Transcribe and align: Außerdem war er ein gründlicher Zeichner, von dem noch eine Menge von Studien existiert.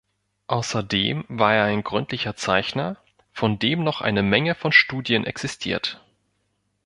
Außerdem 0.47 1.25
war 1.27 1.53
er 1.53 1.65
ein 1.65 1.83
gründlicher 1.83 2.35
Zeichner, 2.35 2.97
von 3.33 3.59
dem 3.59 3.83
noch 3.83 4.01
eine 4.01 4.23
Menge 4.23 4.55
von 4.55 4.71
Studien 4.71 5.25
existiert. 5.25 6.01